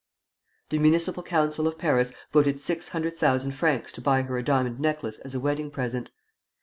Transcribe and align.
The 0.69 0.79
Municipal 0.79 1.21
Council 1.21 1.67
of 1.67 1.77
Paris 1.77 2.11
voted 2.31 2.59
six 2.59 2.87
hundred 2.87 3.15
thousand 3.17 3.51
francs 3.51 3.91
to 3.91 4.01
buy 4.01 4.23
her 4.23 4.35
a 4.35 4.41
diamond 4.43 4.79
necklace 4.79 5.19
as 5.19 5.35
a 5.35 5.39
wedding 5.39 5.69
present. 5.69 6.09